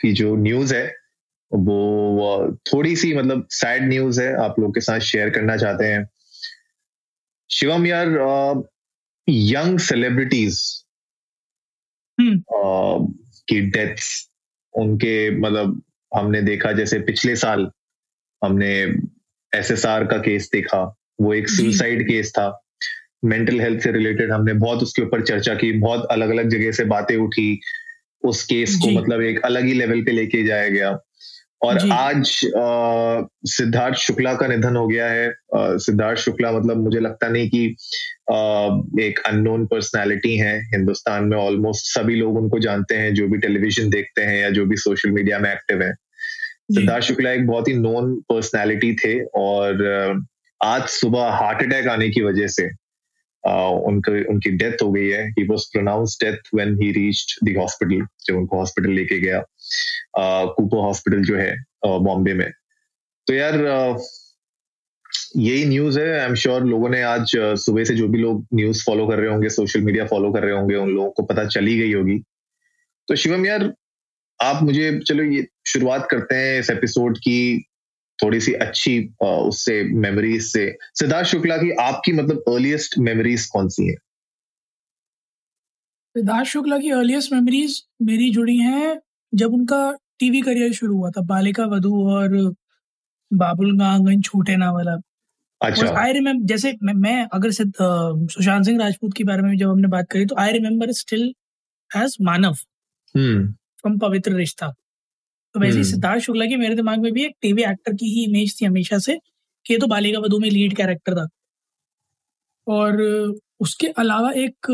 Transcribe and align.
की 0.00 0.12
जो 0.12 0.34
न्यूज़ 0.36 0.74
है 0.74 0.86
वो 1.52 2.56
थोड़ी 2.66 2.94
सी 2.96 3.14
मतलब 3.14 3.46
सैड 3.50 3.88
न्यूज़ 3.88 4.20
है 4.22 4.34
आप 4.40 4.58
लोग 4.60 4.74
के 4.74 4.80
साथ 4.80 5.00
शेयर 5.00 5.30
करना 5.30 5.56
चाहते 5.56 5.84
हैं। 5.84 6.08
शिवम 7.50 7.86
यार 7.86 8.08
यंग 9.28 9.78
सेलिब्रिटीज 9.78 10.60
की 12.20 13.60
डेथ्स 13.70 14.08
उनके 14.74 15.30
मतलब 15.40 15.82
हमने 16.12 16.42
देखा 16.42 16.72
जैसे 16.72 16.98
पिछले 17.00 17.36
साल 17.36 17.70
हमने 18.42 18.72
एसएसआर 19.52 20.04
का 20.06 20.18
केस 20.18 20.48
देखा 20.52 20.82
वो 21.20 21.34
एक 21.34 21.48
सुसाइड 21.48 22.06
केस 22.08 22.30
था। 22.30 22.48
मेंटल 23.24 23.60
हेल्थ 23.60 23.82
से 23.82 23.92
रिलेटेड 23.92 24.30
हमने 24.32 24.52
बहुत 24.52 24.82
उसके 24.82 25.02
ऊपर 25.02 25.24
चर्चा 25.26 25.54
की 25.54 25.72
बहुत 25.72 26.06
अलग 26.10 26.30
अलग 26.30 26.48
जगह 26.48 26.72
से 26.72 26.84
बातें 26.84 27.16
उठी। 27.16 27.60
उस 28.24 28.42
केस 28.42 28.76
को 28.76 28.90
मतलब 28.90 29.22
एक 29.22 29.40
अलग 29.44 29.64
ही 29.64 29.72
लेवल 29.72 30.00
पे 30.00 30.12
लेके 30.12 30.46
जाया 30.46 30.68
गया। 30.68 30.98
और 31.62 31.78
आज 31.92 32.26
सिद्धार्थ 33.46 33.94
शुक्ला 33.94 34.34
का 34.34 34.46
निधन 34.46 34.76
हो 34.76 34.86
गया 34.88 35.06
है। 35.06 35.32
सिद्धार्थ 35.56 36.18
शुक्ला 36.18 36.52
मतलब 36.52 36.76
मुझे 36.76 37.00
लगता 37.00 37.28
नहीं 37.28 37.48
कि 37.48 37.76
आ, 38.32 38.66
एक 39.00 39.18
अननोन 39.26 39.66
पर्सनालिटी 39.66 40.36
है। 40.36 40.56
हिंदुस्तान 40.66 41.24
में 41.24 41.36
ऑलमोस्ट 41.36 41.98
सभी 41.98 42.14
लोग 42.14 42.36
उनको 42.36 42.58
जानते 42.58 42.94
हैं 42.94 43.14
जो 43.14 43.28
भी 43.28 43.38
टेलीविज़न 43.38 43.90
देखते 43.90 44.22
हैं 44.22 44.40
या 44.42 44.50
जो 44.50 44.66
भी 44.66 44.76
सोशल 44.76 45.10
मीडिया 45.10 45.38
में 45.38 45.52
एक्टिव 45.52 45.82
है। 45.82 45.92
सिद्धार्थ 46.72 47.04
शुक्ला 47.04 47.30
एक 47.30 47.46
बहुत 47.46 47.68
ही 47.68 47.74
नोन 47.74 48.14
पर्सनालिटी 48.28 48.94
थे 48.94 49.24
और 49.24 50.22
आज 50.64 50.86
सुबह 50.88 51.22
हार्ट 51.22 51.62
अटैक 51.62 51.88
आने 51.88 52.08
की 52.08 52.22
वजह 52.22 52.46
से 52.46 52.68
उनकी 53.44 54.22
उनकी 54.24 54.50
डेथ 54.56 54.82
हो 54.82 54.90
गई 54.92 55.08
है. 55.08 55.26
He 55.30 55.46
was 55.48 55.64
pronounce 55.72 56.18
death 56.22 56.54
when 56.54 56.76
he 56.82 56.90
reached 56.92 57.48
the 57.48 57.56
hospital 57.58 58.06
जब 58.26 58.36
उनको 58.36 58.58
हॉस्पिटल 58.58 58.90
लेके 58.92 59.18
गया. 59.20 59.42
कूपो 60.54 60.80
हॉस्पिटल 60.82 61.22
जो 61.24 61.36
है 61.36 61.54
बॉम्बे 61.84 62.34
में. 62.34 62.50
तो 63.26 63.34
यार 63.34 63.54
यही 65.36 65.64
न्यूज़ 65.64 65.98
है. 66.00 66.18
आई 66.20 66.26
एम 66.26 66.34
श्योर 66.34 66.64
लोगों 66.64 66.88
ने 66.88 67.02
आज 67.02 67.30
सुबह 67.36 67.84
से 67.84 67.94
जो 67.94 68.08
भी 68.08 68.18
लोग 68.18 68.46
न्यूज़ 68.54 68.84
फॉलो 68.84 69.06
कर 69.08 69.18
रहे 69.18 69.30
होंगे 69.30 69.48
सोशल 69.48 69.80
मीडिया 69.80 70.06
फॉलो 70.06 70.32
कर 70.32 70.42
रहे 70.42 70.54
होंगे, 70.54 70.74
उन 70.74 70.90
लोगों 70.90 71.10
को 71.10 71.22
पता 71.22 71.44
चली 71.46 71.78
गई 71.78 71.92
होगी. 71.92 72.18
तो 73.08 73.16
शिवम 73.16 73.46
यार, 73.46 73.72
आप 74.40 74.62
मुझे, 74.62 74.98
चलो 74.98 75.24
ये 75.24 75.46
शुरुआत 75.66 76.06
करते 76.10 76.34
हैं 76.34 76.58
इस 76.60 76.70
एपिसोड 76.70 77.18
की. 77.18 77.66
थोड़ी 78.22 78.40
सी 78.40 78.52
अच्छी 78.62 78.98
उससे 79.22 79.82
मेमोरीज 79.98 80.42
से। 80.44 80.64
सिद्धार्थ 80.94 81.28
शुक्ला 81.28 81.56
की 81.56 81.70
आपकी 81.80 82.12
मतलब 82.12 82.42
अर्लीस्ट 82.48 82.98
मेमोरीज 82.98 83.46
कौन 83.46 83.68
सी 83.68 83.86
है? 83.86 83.94
सिद्धार्थ 86.16 86.48
शुक्ला 86.48 86.78
की 86.78 86.90
अर्लीस्ट 86.90 87.32
मेमोरीज 87.32 87.82
मेरी 88.02 88.30
जुड़ी 88.30 88.56
हैं 88.56 89.00
जब 89.32 89.54
उनका 89.54 89.92
टीवी 90.18 90.40
करियर 90.40 90.72
शुरू 90.72 90.96
हुआ 90.96 91.10
था 91.10 91.20
बालिका 91.26 91.66
वधु 91.66 91.94
और 92.10 92.54
बाबुल 93.30 93.78
गांगन 93.78 94.20
छोटे 94.20 94.56
ना 94.56 94.70
वाला 94.72 94.96
अच्छा 95.60 95.86
आई 95.98 96.12
रिमेम्बर 96.12 96.46
जैसे 96.46 96.72
मैं, 96.82 96.94
मैं 96.94 97.26
अगर 97.32 97.50
सुशांत 97.50 98.64
सिंह 98.64 98.78
राजपूत 98.80 99.12
के 99.16 99.24
बारे 99.24 99.42
में 99.42 99.56
जब 99.56 99.68
हमने 99.68 99.88
बात 99.88 100.06
करी 100.10 100.26
तो 100.26 100.36
I 100.38 100.52
remember 100.52 100.92
still 100.92 101.22
as 101.90 102.16
Manav 102.20 102.54
from 103.14 103.98
Pavitra 103.98 104.32
Rishta. 104.32 104.72
तो 105.54 105.60
वैसे 105.60 105.78
ही। 105.78 105.84
सिद्धार्थ 105.84 106.22
शुक्ला 106.22 106.46
की 106.46 106.56
मेरे 106.56 106.74
दिमाग 106.74 106.98
में 106.98 107.12
भी 107.12 107.24
एक 107.24 107.34
टीवी 107.42 107.62
एक्टर 107.62 107.92
की 107.94 108.06
ही 108.08 108.24
इमेज 108.24 108.60
थी 108.60 108.66
हमेशा 108.66 108.98
से 109.00 109.16
कि 109.66 109.74
ये 109.74 109.78
तो 109.80 109.86
बालिका 109.86 110.18
वधु 110.20 110.38
में 110.38 110.48
लीड 110.50 110.76
कैरेक्टर 110.76 111.14
था। 111.14 111.26
और 112.66 113.00
उसके 113.60 113.86
अलावा 113.98 114.30
एक 114.36 114.66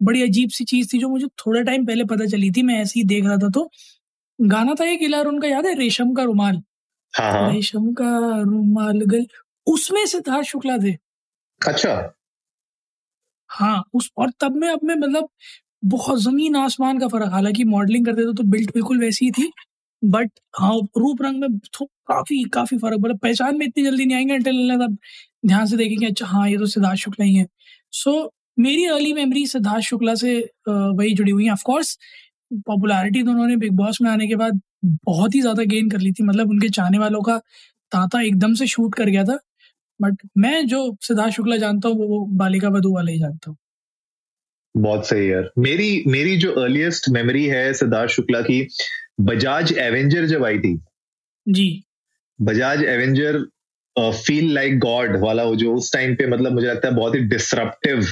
बड़ी 0.00 0.22
अजीब 0.22 0.50
सी 0.50 0.64
चीज़ 0.64 0.88
थी 0.92 0.98
जो 0.98 1.08
मुझे 1.08 1.26
थोड़ा 1.38 1.60
टाइम 1.62 1.84
पहले 1.86 2.04
पता 2.04 2.26
चली 2.26 2.50
थी 2.52 2.62
मैं 2.62 2.80
ऐसे 2.82 3.00
ही 3.00 3.04
देख 3.06 3.24
रहा 3.24 3.36
था 3.38 3.48
तो। 3.50 3.68
गाना 4.38 4.74
था 4.80 4.84
एक 4.86 5.02
इलार 5.02 5.26
उनका 5.26 5.48
याद 5.48 5.66
है? 5.66 5.74
रेशम 5.74 6.14
का 6.14 6.22
रुमाल। 6.24 6.62
हाँ, 7.14 7.32
हाँ। 7.32 7.52
रेशम 7.52 7.92
का 7.94 8.10
रुमाल 8.42 9.00
गल 9.06 9.26
उसमें 9.66 10.04
सिद्धार्थ 10.06 10.46
शुक्ला 10.46 10.76
थे। 10.78 10.92
अच्छा। 11.60 12.14
हाँ 13.50 13.82
उस 13.94 14.10
और 14.18 14.30
तब 14.40 14.56
में 14.56 14.68
अब 14.68 14.80
में 14.84 14.94
मतलब 14.96 15.28
बहुत 15.84 16.20
ज़मीन 16.22 16.56
आसमान 16.56 16.98
का 16.98 17.08
फ़र्क 17.08 17.32
हालाँकि 17.32 17.64
मॉडलिंग 17.66 18.04
करते 18.06 18.22
थे 18.22 18.34
तो 18.34 18.42
बिल्ट 18.50 18.72
बिल्कुल 18.74 19.00
वैसी 19.00 19.24
ही 19.26 19.30
थी 19.32 19.50
बट 20.02 20.30
हाँ 20.60 20.74
रूप 20.98 21.22
रंग 21.22 21.40
में 21.40 21.58
तो 21.78 21.84
काफ़ी 22.08 22.42
काफ़ी 22.54 22.78
फ़र्क 22.78 22.98
मतलब 23.00 23.18
पहचान 23.18 23.58
में 23.58 23.66
इतनी 23.66 23.84
जल्दी 23.84 24.04
नहीं 24.06 24.16
आएँगे 24.18 24.38
तब 24.78 24.96
ध्यान 25.46 25.66
से 25.66 25.76
देखेंगे 25.76 26.06
अच्छा 26.06 26.26
हाँ 26.26 26.48
ये 26.50 26.56
तो 26.58 26.66
सिद्धार्थ 26.68 26.98
शुक्ला 27.00 27.26
ही 27.26 27.34
है। 27.36 27.46
सो 27.92 28.10
so, 28.12 28.28
मेरी 28.58 28.84
अर्ली 28.86 29.12
मेमोरी 29.12 29.46
सिद्धार्थ 29.46 29.84
शुक्ला 29.84 30.14
से 30.16 30.38
वही 30.68 31.14
जुड़ी 31.14 31.30
हुई 31.32 31.44
है। 31.46 31.52
ऑफकोर्स 31.52 31.96
पॉपुलैरिटी 32.66 33.22
तो 33.24 33.30
उन्होंने 33.30 33.56
बिग 33.58 33.72
बॉस 33.76 34.00
में 34.02 34.10
आने 34.10 34.26
के 34.28 34.36
बाद 34.36 34.60
बहुत 35.06 35.34
ही 35.34 35.40
ज़्यादा 35.40 35.62
गेन 35.66 35.90
कर 35.90 36.00
ली 36.00 36.12
थी 36.12 36.24
मतलब 36.24 36.50
उनके 36.50 36.68
चाहने 36.70 36.98
वालों 36.98 37.22
का 37.22 37.38
तांता 37.92 38.20
एकदम 38.22 38.54
से 38.54 38.66
शूट 38.68 38.94
कर 38.96 39.10
गया 39.10 39.24
था। 39.24 39.38
बट 40.00 40.22
मैं 40.38 40.66
जो 40.68 40.86
सिद्धार्थ 41.02 41.34
शुक्ला 41.34 41.56
जानता 41.58 41.88
हूँ 41.90 42.08
वो 42.08 42.26
बालिका 42.36 42.68
वधु 42.70 42.94
वाले 42.94 43.12
ही 43.12 43.18
जानता 43.20 43.50
हूँ। 43.50 43.56
बहुत 44.74 45.06
सही 45.08 45.30
यार। 45.32 45.50
मेरी 45.58 46.02
मेरी 46.06 46.36
जो 46.36 46.52
अर्लीस्ट 46.52 47.08
मेमोरी 47.08 47.44
है 47.46 47.72
सिद्धार्थ 47.74 48.10
शुक्ला 48.10 48.40
की 48.42 48.66
बजाज 49.20 49.72
एवेंजर 49.78 50.26
जब 50.26 50.44
आई 50.44 50.58
थी। 50.58 50.78
जी। 51.46 51.82
Bajaj 52.38 52.82
Avenger 52.84 53.38
feel 53.96 54.52
like 54.54 54.78
God 54.78 55.16
वाला 55.20 55.42
वो 55.44 55.56
जो 55.56 55.74
उस 55.74 55.92
टाइम 55.92 56.14
पे 56.14 56.26
मतलब 56.26 56.52
मुझे 56.52 56.66
लगता 56.66 56.88
है 56.88 56.94
बहुत 56.94 57.14
ही 57.14 57.20
डिसरप्टिव 57.20 58.06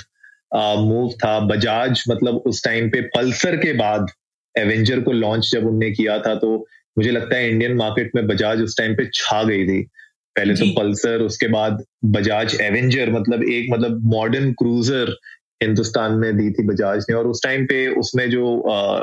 मूव 0.55 1.09
uh, 1.09 1.15
था। 1.15 1.39
बजाज 1.41 2.03
मतलब 2.09 2.43
उस 2.47 2.63
टाइम 2.65 2.89
पे 2.91 3.01
पल्सर 3.15 3.57
के 3.57 3.73
बाद 3.73 4.07
एवेंजर 4.55 5.01
को 5.01 5.13
लॉन्च 5.13 5.51
जब 5.53 5.67
उनने 5.67 5.91
किया 5.91 6.19
था 6.19 6.35
तो 6.35 6.57
मुझे 6.97 7.11
लगता 7.11 7.37
है 7.37 7.51
इंडियन 7.51 7.77
मार्केट 7.77 8.11
में 8.15 8.27
बजाज 8.27 8.63
उस 8.63 8.77
टाइम 8.79 8.95
पे 8.95 9.09
छा 9.15 9.43
गई 9.43 9.67
थी। 9.67 9.83
पहले 10.37 10.55
तो 10.55 10.67
पल्सर 10.75 11.23
उसके 11.23 11.49
बाद 11.49 11.85
बजाज 12.05 12.57
एवेंजर 12.61 13.11
मतलब 13.13 13.43
एक 13.45 13.71
मतलब 13.71 14.05
मॉडर्न 14.13 14.53
क्रूजर 14.53 15.15
हिंदुस्तान 15.63 16.13
में 16.13 16.37
दी 16.37 16.51
थी 16.51 16.67
बजाज 16.67 17.07
ने 17.11 17.17
और 17.17 17.27
उस 17.27 17.41
टाइम 17.43 17.65
पे 17.67 17.87
उसमें 17.89 18.31
जो 18.31 18.57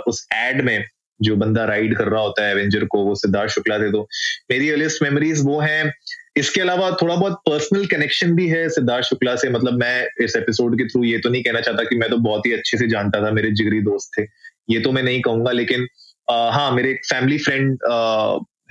उस 0.07 0.27
एड 0.33 0.61
में 0.61 0.85
जो 1.21 1.35
बंदा 1.35 1.65
राइड 1.65 1.97
कर 1.97 2.07
रहा 2.07 2.21
होता 2.21 2.45
है 2.45 2.51
एवेंजर 2.51 2.85
को 2.85 3.03
वो 3.03 3.15
सिद्धार्थ 3.15 3.51
शुक्ला 3.51 3.79
थे 3.79 3.91
तो 3.91 4.07
मेरी 4.51 4.69
अर्लिस्ट 4.69 5.03
मेमोरीज 5.03 5.41
वो 5.45 5.59
हैं। 5.59 5.93
इसके 6.35 6.61
अलावा 6.61 6.91
थोड़ा 7.01 7.15
बहुत 7.15 7.33
पर्सनल 7.33 7.85
कनेक्शन 7.85 8.35
भी 8.35 8.47
है 8.47 8.69
सिद्धार्थ 8.69 9.05
शुक्ला 9.05 9.35
से 9.35 9.49
मतलब 9.49 9.73
मैं 9.73 10.07
इस 10.21 10.35
एपिसोड 10.35 10.77
के 10.77 10.87
थ्रू 10.87 11.03
ये 11.03 11.17
तो 11.17 11.29
नहीं 11.29 11.43
कहना 11.43 11.61
चाहता 11.61 11.83
कि 11.83 11.95
मैं 11.95 12.09
तो 12.09 12.17
बहुत 12.17 12.45
ही 12.45 12.51
अच्छे 12.51 12.77
से 12.77 12.87
जानता 12.87 13.21
था 13.21 13.31
मेरे 13.31 13.51
जिगरी 13.51 13.81
दोस्त 13.81 14.19
थे 14.19 14.23
ये 14.69 14.79
तो 14.79 14.91
मैं 14.91 15.03
नहीं 15.03 15.21
कहूँगा 15.21 15.51
लेकिन 15.51 15.87
आ, 16.31 16.49
हाँ 16.51 16.71
मेरे 16.71 16.91
एक 16.91 17.05
फैमिली 17.05 17.37
फ्रेंड 17.37 17.77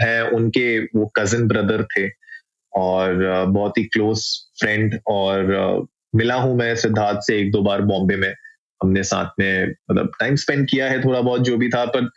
है 0.02 0.28
उनके 0.30 0.78
वो 0.78 1.12
कजिन 1.16 1.48
ब्रदर 1.48 1.84
थे 1.84 2.10
और 2.72 3.14
बहुत 3.48 3.78
ही 3.78 3.84
क्लोज 3.84 4.24
फ्रेंड 4.60 4.98
और 5.06 5.86
मिला 6.14 6.34
हूँ 6.34 6.56
मैं 6.56 6.74
सिद्धार्थ 6.76 7.18
से 7.18 7.38
एक 7.40 7.50
दो 7.52 7.62
बार 7.62 7.82
बॉम्बे 7.82 8.16
में। 8.16 8.32
हमने 8.80 9.02
साथ 9.02 9.40
में 9.40 9.68
मतलब 9.90 10.10
टाइम 10.20 10.36
स्पेंड 10.36 10.68
किया 10.70 10.88
है 10.90 11.02
थोड़ा 11.04 11.20
बहुत 11.20 11.40
जो 11.40 11.56
भी 11.56 11.68
था 11.68 11.84
पर 11.86 12.08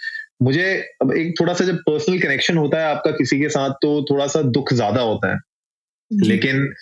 मुझे 0.41 0.65
अब 1.01 1.13
एक 1.13 1.33
थोड़ा 1.39 1.53
सा 1.53 1.65
जब 1.65 1.77
पर्सनल 1.77 2.19
कनेक्शन 2.19 2.57
होता 2.57 2.79
है 2.79 2.85
आपका 2.85 3.11
किसी 3.11 3.39
के 3.39 3.49
साथ 3.49 3.69
तो 3.81 4.01
थोड़ा 4.09 4.27
सा 4.27 4.41
दुख 4.41 4.73
ज़्यादा 4.73 5.01
होता 5.01 5.31
है। 5.33 5.39
लेकिन 6.11 6.73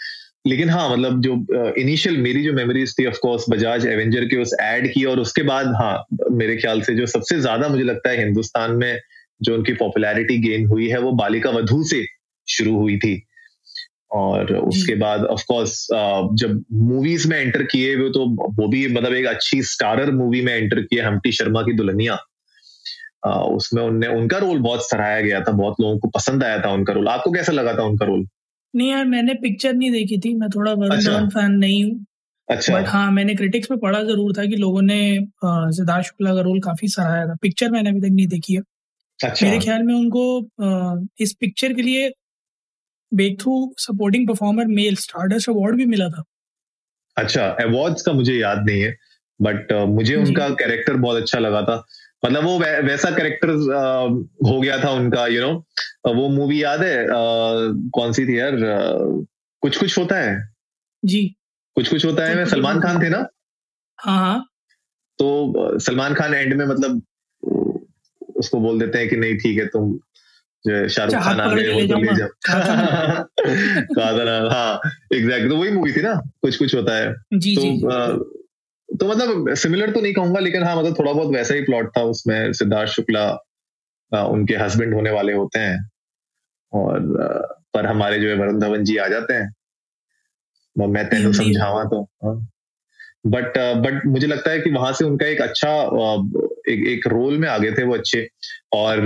लेकिन 0.47 0.69
हाँ 0.69 0.89
मतलब 0.89 1.21
जो 1.21 1.33
इनिशियल 1.77 2.15
uh, 2.15 2.21
मेरी 2.21 2.43
जो 2.43 2.53
मेमोरीज 2.53 2.93
थी 2.99 3.05
ऑफकोर्स 3.05 3.45
बजाज 3.49 3.85
एवेंजर 3.85 4.25
के 4.25 4.41
उस 4.41 4.53
एड 4.61 4.93
की 4.93 5.03
और 5.05 5.19
उसके 5.19 5.41
बाद 5.43 5.67
हाँ 5.67 6.05
मेरे 6.31 6.55
ख्याल 6.57 6.81
से 6.81 6.95
जो 6.95 7.05
सबसे 7.05 7.39
ज़्यादा 7.39 7.67
मुझे 7.67 7.83
लगता 7.83 8.09
है 8.09 8.23
हिंदुस्तान 8.25 8.71
में 8.71 8.99
जो 9.41 9.55
उनकी 9.55 9.73
पॉपुलैरिटी 9.73 10.37
गेन 10.37 10.65
हुई 10.67 10.87
है 10.89 10.99
वो 10.99 11.11
बालिका 11.11 11.49
वधु 11.49 11.83
से 11.83 12.05
शुरू 12.47 12.75
हुई 12.75 12.97
थी। 12.97 13.15
और 14.11 14.53
उसके 14.55 14.95
बाद 14.95 15.25
ऑफ़ 15.25 15.43
कोर्स 15.47 15.87
जब 16.41 16.63
मूवीज़ 16.73 17.27
में 17.27 17.37
एंटर 17.37 17.63
किए 17.63 17.95
हुए 17.95 18.09
तो 18.09 18.25
वो 18.53 18.67
भी 18.67 18.87
मतलब 18.87 19.13
एक 19.13 19.25
अच्छी 19.25 19.61
स्टारर 19.63 20.11
मूवी 20.11 20.41
में 20.41 20.53
एंटर 20.53 20.81
किए 20.81 21.01
हमटी 21.01 21.31
शर्मा 21.31 21.61
की 21.61 21.73
दुल्हनिया। 21.73 22.17
उसमें 23.27 23.81
उनने 23.83 24.07
उनका 24.07 24.37
रोल 24.37 24.59
बहुत 24.59 24.89
सराहाया 24.89 25.21
गया 25.21 25.39
था 25.41 25.51
बहुत 25.51 25.81
लोगों 25.81 25.97
को 25.99 26.07
पसंद 26.07 26.43
आया 26.43 26.59
था 26.59 26.71
उनका 26.71 26.93
रोल 26.93 27.07
आपको 27.07 27.31
कैसा 27.31 27.51
लगा 27.51 27.73
था 27.73 27.83
उनका 27.83 28.05
रोल 28.05 28.25
नहीं 28.73 28.89
यार 28.89 29.05
मैंने 29.05 29.33
पिक्चर 29.33 29.73
नहीं 29.73 29.91
देखी 29.91 30.17
थी 30.19 30.33
मैं 30.35 30.49
थोड़ा 30.49 30.73
वरुण 30.73 30.95
अच्छा। 30.95 31.19
फ़ैन 31.29 31.51
नहीं 31.51 31.83
हूँ। 31.83 32.05
अच्छा। 32.49 32.79
बट 32.79 32.87
हाँ 32.87 33.11
मैंने 33.11 33.35
क्रिटिक्स 33.35 33.71
में 33.71 33.79
पढ़ा 33.79 34.01
ज़रूर 34.03 34.33
था 34.37 34.45
कि 34.45 34.55
लोगों 34.55 34.81
ने 34.81 34.99
सिद्धार्थ 35.45 36.05
शुक्ला 36.05 36.33
का 36.35 36.41
रोल 36.41 36.59
काफ़ी 36.59 36.87
सराहाया 36.87 37.25
था। 37.27 37.35
पिक्चर 37.41 37.71
मैंने 37.71 37.89
अभी 37.89 38.01
तक 38.01 38.13
नहीं 38.13 38.27
देखी 38.27 38.53
है। 38.53 38.61
अच्छा। 39.19 39.45
मेरे 39.45 39.59
ख्याल 39.59 39.83
में 39.83 39.93
उनको 39.93 41.03
इस 41.21 41.33
पिक्चर 41.33 41.73
के 41.73 41.81
लिए 41.81 42.09
breakthrough 43.41 43.73
supporting 43.77 44.27
performer 44.27 44.65
male 44.65 44.95
Stardust 44.95 45.49
award 45.49 45.75
भी 45.75 45.85
मिला 45.85 46.09
था। 46.09 46.23
अच्छा 47.17 47.47
अवार्ड्स 47.47 48.01
का 48.01 48.11
मुझे 48.13 48.33
याद 48.33 48.65
नहीं 48.65 48.81
है 48.81 48.95
बट 49.41 49.71
uh, 49.73 49.87
मुझे 49.87 50.15
उनका 50.15 50.49
कैरेक्टर 50.49 50.93
बहुत 50.93 51.21
अच्छा 51.21 51.39
लगा 51.39 51.61
था। 51.61 51.85
मतलब 52.25 52.43
वो 52.43 52.59
वै, 52.59 52.81
वैसा 52.81 53.11
कैरेक्टर 53.11 53.49
uh, 53.49 54.51
हो 54.51 54.59
गया 54.61 54.83
था 54.83 54.91
उनका 54.91 55.27
यू 55.27 55.41
you 55.41 55.49
नो 55.49 55.53
know, 55.53 56.15
वो 56.17 56.29
मूवी 56.29 56.63
याद 56.63 56.81
है 56.81 57.03
uh, 57.03 57.89
कौन 57.93 58.11
सी 58.11 58.25
थी 58.25 58.39
यार 58.39 58.51
uh, 58.51 59.25
कुछ 59.61 59.77
कुछ 59.77 59.97
होता 59.97 60.15
है। 60.15 60.53
जी। 61.05 61.35
कुछ 61.75 61.89
कुछ 61.89 62.05
होता 62.05 62.25
है 62.25 62.35
में 62.35 62.45
सलमान 62.45 62.81
खान 62.81 63.03
थे 63.03 63.09
ना? 63.09 63.27
हाँ 63.99 64.17
हाँ। 64.17 64.49
तो 65.19 65.29
uh, 65.53 65.81
सलमान 65.81 66.13
खान 66.13 66.33
एंड 66.33 66.53
में 66.53 66.65
मतलब 66.65 67.01
uh, 67.43 67.79
उसको 68.35 68.59
बोल 68.59 68.79
देते 68.79 68.99
हैं 68.99 69.09
कि 69.09 69.15
नहीं 69.15 69.37
ठीक 69.37 69.57
है 69.59 69.65
तुम 69.67 69.99
जो 70.67 70.75
है 70.75 70.89
शाहरुख 70.89 71.15
अच्छा, 71.15 71.25
खान 71.25 71.39
आ 71.39 71.53
गए 71.53 71.73
वो 71.73 71.79
ले 71.79 71.87
तो। 71.87 72.15
जाओ। 72.15 72.29
ना 74.25 74.49
हाँ 74.53 74.91
एग्जैक्ट 75.13 75.49
तो 75.49 75.57
वही 75.57 75.71
मूवी 75.71 75.91
थी 75.91 76.01
ना 76.01 76.13
कुछ 76.41 76.57
कुछ 76.57 76.75
होता 76.75 76.95
है। 76.95 77.13
जी 77.33 77.55
तो 77.55 77.61
जी। 77.61 77.79
तो 78.97 79.05
मतलब 79.05 79.55
सिमिलर 79.55 79.91
तो 79.91 80.01
नहीं 80.01 80.13
कहूँगा 80.13 80.39
लेकिन 80.39 80.63
हाँ 80.63 80.75
मतलब 80.75 80.99
थोड़ा 80.99 81.13
बहुत 81.13 81.27
वैसा 81.27 81.53
ही 81.53 81.61
प्लॉट 81.61 81.97
था 81.97 82.01
उसमें 82.01 82.53
सिद्धार्थ 82.53 82.91
शुक्ला 82.91 83.31
उनके 84.23 84.55
हस्बैंड 84.55 84.93
होने 84.93 85.11
वाले 85.11 85.33
होते 85.33 85.59
हैं। 85.59 85.89
और 86.73 86.99
पर 87.73 87.85
हमारे 87.85 88.19
जो 88.19 88.29
है 88.29 88.35
वरुण 88.35 88.59
धवन 88.59 88.83
जी 88.83 88.97
आ 88.97 89.07
जाते 89.07 89.33
हैं। 89.33 89.53
मैं 90.87 91.09
तेन 91.09 91.33
समझावा 91.33 91.83
तो 91.83 92.03
बट 93.27 93.57
बट 93.57 94.05
मुझे 94.05 94.27
लगता 94.27 94.51
है 94.51 94.59
कि 94.59 94.69
वहाँ 94.69 94.93
से 94.93 95.05
उनका 95.05 95.25
एक 95.25 95.41
अच्छा 95.41 95.69
एक 96.69 96.87
एक 96.87 97.07
रोल 97.07 97.37
में 97.37 97.47
आ 97.49 97.57
गए 97.57 97.71
थे 97.71 97.83
वो 97.83 97.93
अच्छे 97.93 98.29
और 98.73 99.01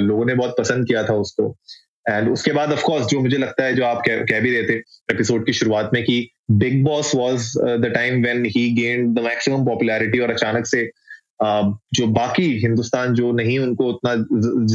लोगों 0.00 0.24
ने 0.24 0.34
बहुत 0.34 0.54
पसंद 0.58 0.86
किया 0.86 1.02
था 1.02 1.14
उसको। 1.14 1.56
एंड 2.10 2.28
उसके 2.28 2.52
बाद 2.52 2.72
ऑफ़ 2.72 2.82
कोर्स 2.82 3.06
जो 3.06 3.20
मुझे 3.20 3.38
लगता 3.38 3.64
है 3.64 3.74
जो 3.74 3.84
आप 3.84 4.02
कह, 4.06 4.18
कह 4.18 4.40
भी 4.40 4.50
रहे 4.50 4.62
थे 4.62 4.78
एपिसोड 5.12 5.46
की 5.46 5.52
शुरुआत 5.52 5.90
में 5.94 6.04
कि 6.04 6.30
Bigg 6.50 6.84
Boss 6.84 7.14
was 7.14 7.52
the 7.58 7.92
time 7.94 8.22
when 8.22 8.44
he 8.46 8.74
gain 8.74 9.14
the 9.14 9.18
maximum 9.18 9.64
popularity 9.66 10.18
और 10.18 10.30
अचानक 10.30 10.66
से 10.66 10.90
uh, 11.44 11.74
जो 11.94 12.06
बाकी 12.06 12.58
हिंदुस्तान 12.58 13.14
जो 13.14 13.32
नहीं 13.32 13.58
उनको 13.58 13.84
उतना 13.86 14.14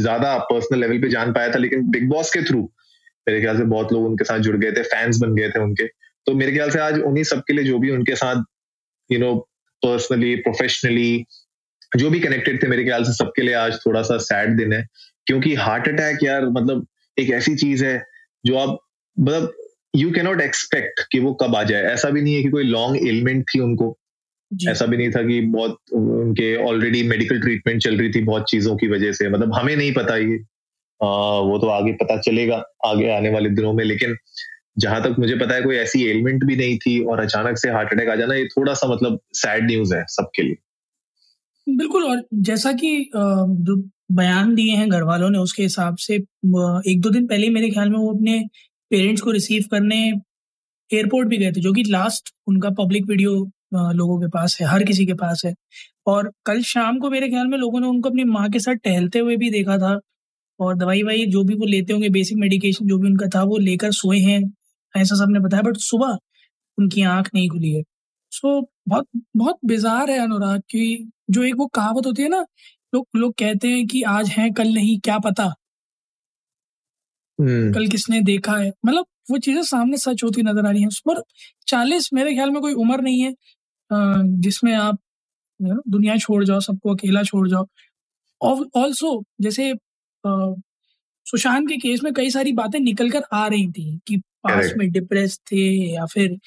ज़्यादा 0.02 0.38
पर्सनल 0.38 0.80
लेवल 0.80 0.98
पे 0.98 1.08
जान 1.08 1.32
पाया 1.32 1.48
था 1.48 1.58
लेकिन 1.58 1.90
बिग 1.90 2.08
बॉस 2.08 2.30
के 2.30 2.42
थ्रू 2.42 2.72
मेरे 3.28 3.40
ख्याल 3.40 3.56
से 3.56 3.64
बहुत 3.64 3.92
लोग 3.92 4.04
उनके 4.04 4.24
साथ 4.24 4.38
जुड़ 4.38 4.56
गए 4.56 4.72
थे 4.72 4.82
फैंस 4.82 5.18
बन 5.18 5.34
गए 5.34 5.48
थे 5.48 5.60
उनके। 5.60 5.86
तो 6.26 6.34
मेरे 6.34 6.52
ख्याल 6.52 6.70
से 6.70 6.78
आज 6.78 7.00
उन्हीं 7.00 7.24
सबके 7.24 7.52
लिए 7.52 7.64
जो 7.64 7.78
भी 7.78 7.90
उनके 7.90 8.16
साथ 8.16 8.42
यू 9.12 9.18
नो 9.18 9.34
पर्सनली 9.82 10.36
प्रोफेशनली 10.36 11.24
जो 11.96 12.10
भी 12.10 12.20
कनेक्टेड 12.20 12.62
थे 12.62 12.66
मेरे 12.66 12.84
ख्याल 12.84 13.04
से 13.04 13.12
सबके 13.12 13.42
लिए 13.42 13.54
आज 13.54 13.78
थोड़ा 13.86 14.02
सा 14.02 14.18
सैड 14.18 14.56
दिन 14.56 14.72
है 14.72 14.86
क्योंकि 15.26 15.54
हार्ट 15.54 15.88
अटैक 15.88 16.18
यार 16.22 16.46
मतलब 16.46 16.86
एक 17.18 17.30
ऐसी 17.30 17.56
चीज़ 17.56 17.84
है 17.84 18.06
जो 18.46 18.56
आप 18.56 18.78
मतलब 19.20 19.52
यू 19.96 20.10
कैनॉट 20.10 20.40
एक्सपेक्ट 20.40 21.00
कि 21.12 21.18
वो 21.18 21.34
कब 21.34 21.56
आ 21.56 21.62
जाए। 21.62 21.82
ऐसा 21.82 22.10
भी 22.10 22.22
नहीं 22.22 22.34
है 22.34 22.42
कि 22.42 22.48
कोई 22.50 22.64
लॉन्ग 22.64 23.08
एलिमेंट 23.08 23.44
थी 23.54 23.60
उनको। 23.60 23.98
ऐसा 24.68 24.86
भी 24.86 24.96
नहीं 24.96 25.10
था 25.10 25.22
कि 25.22 25.40
बहुत 25.40 25.78
उनके 25.92 26.56
ऑलरेडी 26.56 27.02
मेडिकल 27.02 27.40
ट्रीटमेंट 27.40 27.82
चल 27.82 27.98
रही 27.98 28.10
थी 28.10 28.22
बहुत 28.22 28.44
चीज़ों 28.50 28.76
की 28.76 28.88
वजह 28.88 29.12
से। 29.12 29.28
मतलब 29.28 29.54
हमें 29.54 29.76
नहीं 29.76 29.92
पता 29.94 30.16
ये। 30.16 30.38
आ, 31.02 31.06
वो 31.38 31.58
तो 31.58 31.66
आगे 31.66 31.92
पता 31.92 32.20
चलेगा 32.20 32.56
आगे 32.86 33.16
आने 33.16 33.30
वाले 33.30 33.48
दिनों 33.50 33.72
में 33.72 33.84
लेकिन 33.84 34.16
जहाँ 34.76 35.02
तक 35.02 35.16
मुझे 35.18 35.34
पता 35.36 35.54
है 35.54 35.62
कोई 35.62 35.76
ऐसी 35.76 36.04
एलिमेंट 36.04 36.44
भी 36.44 36.56
नहीं 36.56 36.76
थी 36.78 36.98
और 37.04 37.20
अचानक 37.20 37.58
से 37.58 37.70
हार्ट 37.70 37.92
अटैक 37.92 38.08
आ 38.08 38.14
जाना, 38.16 38.34
ये 38.34 38.46
थोड़ा 38.48 38.74
सा 38.74 38.86
मतलब 38.88 39.18
सैड 39.34 39.66
न्यूज़ 39.66 39.94
है 39.94 40.04
सबके 40.10 40.42
लिए। 40.42 40.56
बिल्कुल, 41.66 42.04
और 42.04 42.22
जैसा 42.34 42.72
कि 42.74 43.10
जो 43.14 43.76
बयान 44.12 44.54
दिए 44.54 44.74
हैं 44.76 44.88
घर 44.88 45.02
वालों 45.04 45.30
ने 45.30 45.38
उसके 45.38 45.62
हिसाब 45.62 45.96
से 45.98 46.14
एक 46.14 47.00
दो 47.00 47.10
दिन 47.10 47.26
पहले 47.26 47.48
मेरे 47.50 47.70
ख्याल 47.70 47.90
में 47.90 47.98
वो 47.98 48.12
अपने 48.14 48.38
पेरेंट्स 48.90 49.22
को 49.22 49.30
रिसीव 49.30 49.64
करने 49.70 49.96
एयरपोर्ट 50.90 51.28
भी 51.28 51.36
गए 51.38 51.52
थे, 51.52 51.60
जो 51.60 51.72
कि 51.72 51.82
लास्ट 51.84 52.34
उनका 52.48 52.70
पब्लिक 52.78 53.06
वीडियो 53.08 53.32
लोगों 53.74 54.20
के 54.20 54.26
पास 54.28 54.56
है, 54.60 54.66
हर 54.68 54.84
किसी 54.84 55.06
के 55.06 55.14
पास 55.14 55.42
है। 55.46 55.54
और 56.06 56.30
कल 56.46 56.60
शाम 56.64 56.98
को 56.98 57.10
मेरे 57.10 57.28
ख्याल 57.28 57.46
में 57.46 57.56
लोगों 57.58 57.80
ने 57.80 57.86
उनको 57.86 58.08
अपनी 58.10 58.24
माँ 58.26 58.48
के 58.50 58.58
साथ 58.60 58.74
टहलते 58.84 59.18
हुए 59.18 59.36
भी 59.36 59.50
देखा 59.50 59.78
था, 59.78 59.98
और 60.60 60.76
दवाई 60.76 61.02
वाई 61.02 61.24
जो 61.28 61.42
भी 61.44 61.54
वो 61.54 61.66
लेते 61.66 61.92
होंगे 61.92 62.08
बेसिक 62.10 62.38
मेडिकेशन 62.38 62.86
जो 62.86 62.98
भी 62.98 63.08
उनका 63.08 63.26
था, 63.28 63.42
वो 63.44 63.58
लेकर 63.60 63.92
सोए 63.92 64.18
हैं। 64.20 64.42
ऐसा 64.94 65.16
सबने 65.16 65.40
बताया 65.40 65.62
बट 65.62 65.76
सुबह 65.80 66.18
उनकी 66.78 67.02
आँख 67.04 67.30
नहीं 67.34 67.48
खुली 67.50 67.72
है। 67.74 67.82
सो 68.32 68.60
so, 68.60 68.66
बहुत 68.88 69.06
बहुत 69.36 69.58
बेजार 69.66 70.10
है 70.10 70.18
अनुराग 70.20 70.60
की 70.70 70.86
जो 71.30 71.42
एक 71.44 71.54
वो 71.58 71.66
कहावत 71.76 72.06
होती 72.06 72.22
है 72.22 72.28
ना 72.30 72.44
लोग 72.92 73.06
लोग 73.16 73.34
कहते 73.38 73.68
हैं 73.68 73.86
कि 73.88 74.02
आज 74.10 74.28
है 74.30 74.50
कल 74.52 74.68
नहीं 74.74 74.98
क्या 75.00 75.18
पता? 75.20 75.54
हम्म। 77.38 77.72
कल 77.74 77.86
किसने 77.88 78.20
देखा 78.22 78.56
है? 78.56 78.70
मतलब 78.86 79.04
वो 79.30 79.38
चीज़ें 79.38 79.62
सामने 79.64 79.96
सच 79.98 80.22
होती 80.24 80.42
नज़र 80.42 80.66
आ 80.66 80.70
रही 80.70 80.80
हैं। 80.80 80.88
उस 80.88 81.00
पर 81.08 81.22
चालीस 81.68 82.08
मेरे 82.14 82.32
ख्याल 82.34 82.50
में 82.50 82.60
कोई 82.62 82.74
उम्र 82.74 83.00
नहीं 83.02 83.20
है 83.22 83.34
जिसमें 84.40 84.72
आप 84.74 84.98
दुनिया 85.60 86.16
छोड़ 86.18 86.44
जाओ 86.44 86.60
सबको 86.60 86.94
अकेला 86.94 87.22
छोड़ 87.24 87.48
जाओ। 87.48 87.66
और 88.40 88.66
ऑल्सो 88.76 89.22
जैसे 89.42 89.72
सुशांत 91.26 91.68
के 91.68 91.76
केस 91.78 92.02
में 92.04 92.12
कई 92.14 92.30
सारी 92.30 92.52
बातें 92.54 92.78
निकल 92.80 93.10
कर 93.10 93.24
आ 93.34 93.46
रही 93.48 93.68
थी 93.72 93.98
कि 94.08 94.20
पास 94.44 94.72
में 94.76 94.90
डिप्रेस 94.92 95.38
थे 95.52 95.66
या 95.92 96.06
फिर 96.06 96.38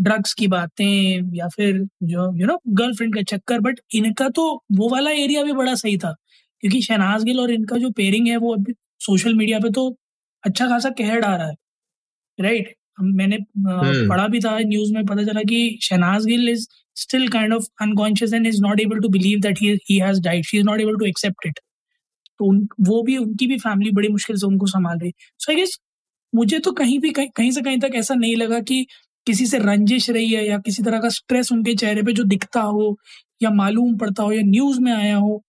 ड्रग्स 0.00 0.32
की 0.34 0.46
बातें 0.48 1.34
या 1.34 1.48
फिर 1.48 1.78
जो 2.04 2.32
यू 2.36 2.46
नो 2.46 2.58
गर्लफ्रेंड 2.70 3.14
का 3.14 3.22
चक्कर 3.26 3.60
बट 3.60 3.80
इनका 3.94 4.28
तो 4.30 4.50
वो 4.72 4.88
वाला 4.88 5.10
एरिया 5.16 5.42
भी 5.42 5.52
बड़ा 5.54 5.74
सही 5.74 5.96
था 5.98 6.14
क्योंकि 6.62 6.80
शहनाज 6.82 7.24
गिल 7.24 7.40
और 7.40 7.50
इनका 7.50 7.76
जो 7.76 7.90
पेयरिंग 7.92 8.28
है 8.28 8.36
वो 8.38 8.54
अभी 8.54 8.74
सोशल 9.00 9.34
मीडिया 9.34 9.58
पे 9.60 9.70
तो 9.70 9.88
अच्छा 10.44 10.66
खासा 10.68 10.90
कहर 10.92 11.24
आ 11.24 11.34
रहा 11.36 11.46
है 11.46 11.54
राइट 12.38 12.74
हम 12.98 13.06
मैंने 13.14 13.36
हम्म। 13.36 14.08
पढ़ा 14.08 14.26
भी 14.28 14.40
था 14.40 14.58
न्यूज़ 14.58 14.92
में 14.92 15.04
पता 15.06 15.24
चला 15.24 15.42
कि 15.44 15.78
Shehnaaz 15.82 16.26
Gill 16.26 16.48
is 16.48 16.66
still 16.96 17.28
kind 17.28 17.54
of 17.54 17.66
unconscious 17.82 18.32
and 18.32 18.46
is 18.46 18.60
not 18.62 18.80
able 18.80 19.00
to 19.00 19.08
believe 19.08 19.40
that 19.40 19.58
he 19.60 19.76
he 19.90 19.98
has 19.98 20.20
died 20.22 20.44
she 20.44 20.58
is 20.58 20.64
not 20.66 20.80
able 20.80 20.96
to 20.96 21.06
accept 21.06 21.46
it 21.46 21.58
तो 22.40 22.44
उन 22.44 22.66
वो 22.82 23.02
भी 23.02 23.16
उनकी 23.16 23.46
भी 23.46 23.58
फैमिली 23.58 23.90
बड़ी 23.92 24.08
मुश्किल 24.08 24.36
से 24.36 24.46
उनको 24.46 24.66
संभाल 24.66 24.98
रही 24.98 25.12
सो 25.40 25.52
आई 25.52 25.56
गेस 25.56 25.78
मुझे 26.36 26.58
तो 26.60 26.72
कहीं 26.74 26.98
भी 27.00 27.10
कहीं, 27.12 27.28
कहीं 27.30 27.50
से 27.52 27.62
कहीं 27.62 27.78
तक 27.80 27.92
ऐसा 27.96 28.14
नहीं 28.16 28.36
लगा 28.36 28.60
कि 28.62 28.86
किसी 29.26 29.46
से 29.46 29.58
रंजिश 29.60 30.08
रही 30.10 30.32
है 30.32 30.46
या 30.46 30.58
किसी 30.60 30.82
तरह 30.82 31.00
का 31.00 31.08
स्ट्रेस 31.10 31.52
उनके 31.52 31.74
चेहरे 31.76 32.02
पे 32.02 32.12
जो 32.12 32.24
दिखता 32.26 32.60
हो 32.62 32.96
या 33.40 33.50
मालूम 33.52 33.96
पड़ता 33.98 34.22
हो 34.22 34.32
या 34.32 34.42
न्यूज़ 34.46 34.80
में 34.80 34.92
आया 34.92 35.16
हो 35.18 35.42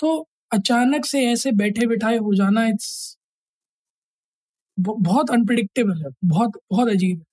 तो 0.00 0.16
अचानक 0.52 1.04
से 1.06 1.24
ऐसे 1.26 1.52
बैठे 1.54 1.86
बिठाए 1.86 2.16
हो 2.18 2.34
जाना 2.34 2.66
इट्स 2.68 3.16
बहुत 4.78 5.30
अनप्रडिक्टेबल 5.30 6.02
है 6.02 6.10
बहुत 6.26 6.52
बहुत 6.70 6.88
अजीब 6.90 7.18
है। 7.18 7.24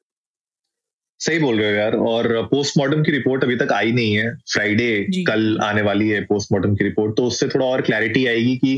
सही 1.22 1.40
बोल 1.40 1.60
रहे 1.60 1.70
हो 1.70 1.76
यार। 1.76 1.96
और 2.10 2.28
पोस्टमार्टम 2.52 3.04
की 3.04 3.12
रिपोर्ट 3.12 3.44
अभी 3.44 3.56
तक 3.56 3.72
आई 3.74 3.92
नहीं 3.92 4.16
है। 4.18 4.34
फ्राइडे 4.54 5.24
कल 5.28 5.58
आने 5.64 5.82
वाली 5.82 6.08
है 6.10 6.22
पोस्टमार्टम 6.26 6.76
की 6.76 6.84
रिपोर्ट 6.84 7.16
तो 7.18 7.26
उससे 7.28 7.48
थोड़ा 7.48 7.66
और 7.66 7.82
क्लैरिटी 7.82 8.26
आएगी 8.28 8.56
कि 8.58 8.74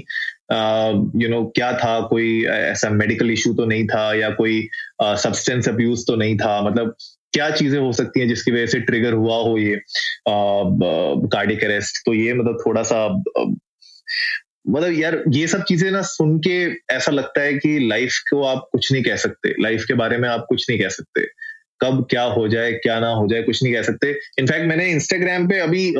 यू 1.24 1.30
नो 1.30 1.44
क्या 1.56 1.72
था? 1.74 2.00
कोई 2.08 2.44
ऐसा 2.46 2.90
मेडिकल 2.92 3.32
इशू 3.32 3.54
तो 3.54 3.66
नहीं 3.66 3.86
था 3.88 4.14
या 4.14 4.30
कोई 4.42 4.62
सब्सटेंस 5.02 5.70
अब्यूज 5.70 6.06
तो 6.08 6.16
नहीं 6.16 6.38
था? 6.38 6.62
मतलब 6.62 6.96
क्या 7.34 7.50
चीज़ें 7.52 7.80
हो 7.80 7.92
सकती 7.94 8.20
हैं 8.20 8.28
जिसकी 8.28 8.52
वजह 8.52 8.66
से 8.66 8.80
ट्रिगर 8.82 9.14
हुआ 9.14 9.36
हो 9.38 9.58
ये 9.58 9.80
कार्डिक 10.28 11.64
अरेस्ट 11.64 12.02
तो 12.06 12.14
ये 12.14 12.34
मतलब 12.34 12.58
थोड़ा 12.66 12.84
सा 12.84 13.08
मतलब 14.70 14.92
यार 14.94 15.24
ये 15.30 15.48
सब 15.48 15.64
चीज़ें 15.64 15.90
ना 15.92 16.02
सुन 16.04 16.38
के 16.40 16.58
ऐसा 16.96 17.12
लगता 17.12 17.42
है 17.42 17.54
कि 17.54 17.78
लाइफ 17.88 18.18
को 18.30 18.44
आप 18.44 18.68
कुछ 18.72 18.92
नहीं 18.92 19.04
कह 19.04 19.16
सकते। 19.16 19.54
लाइफ 19.62 19.86
के 19.88 19.94
बारे 19.94 20.18
में 20.18 20.28
आप 20.30 20.46
कुछ 20.50 20.70
नहीं 20.70 20.80
कह 20.80 20.90
सकते। 20.90 21.26
कब 21.82 22.06
क्या 22.10 22.24
हो 22.32 22.48
जाए 22.48 22.72
क्या 22.74 23.00
ना 23.00 23.10
हो 23.10 23.28
जाए 23.28 23.42
कुछ 23.44 23.64
नहीं 23.64 23.74
कह 23.74 23.82
सकते। 23.82 24.12
इनफैक्ट 24.40 24.68
मैंने 24.68 24.90
इंस्टाग्राम 24.92 25.48
पे 25.48 25.60
अभी 25.60 25.92